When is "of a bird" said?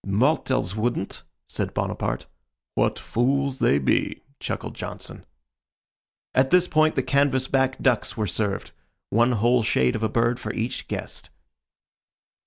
9.95-10.39